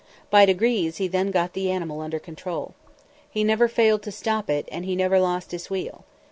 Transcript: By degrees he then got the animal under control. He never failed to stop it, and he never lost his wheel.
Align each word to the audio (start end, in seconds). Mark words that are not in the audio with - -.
By 0.31 0.47
degrees 0.47 0.97
he 0.97 1.07
then 1.07 1.29
got 1.29 1.53
the 1.53 1.69
animal 1.69 2.01
under 2.01 2.17
control. 2.17 2.73
He 3.29 3.43
never 3.43 3.67
failed 3.67 4.01
to 4.01 4.11
stop 4.11 4.49
it, 4.49 4.67
and 4.71 4.83
he 4.83 4.95
never 4.95 5.19
lost 5.19 5.51
his 5.51 5.69
wheel. 5.69 6.05